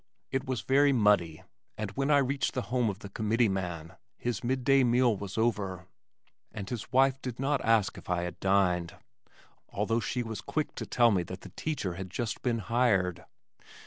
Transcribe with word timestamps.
It 0.31 0.47
was 0.47 0.61
very 0.61 0.91
muddy, 0.91 1.43
and 1.77 1.91
when 1.91 2.09
I 2.09 2.17
reached 2.17 2.55
the 2.55 2.63
home 2.73 2.89
of 2.89 2.97
the 3.05 3.09
committeeman 3.09 3.93
his 4.17 4.43
mid 4.43 4.63
day 4.63 4.83
meal 4.83 5.15
was 5.15 5.37
over, 5.37 5.85
and 6.51 6.67
his 6.67 6.91
wife 6.91 7.21
did 7.21 7.39
not 7.39 7.63
ask 7.63 7.99
if 7.99 8.09
I 8.09 8.23
had 8.23 8.39
dined 8.39 8.95
although 9.69 9.99
she 9.99 10.23
was 10.23 10.41
quick 10.41 10.73
to 10.73 10.87
tell 10.87 11.11
me 11.11 11.21
that 11.21 11.41
the 11.41 11.49
teacher 11.55 11.93
had 11.93 12.09
just 12.09 12.41
been 12.41 12.57
hired. 12.57 13.25